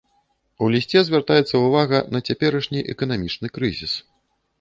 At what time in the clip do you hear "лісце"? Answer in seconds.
0.75-0.99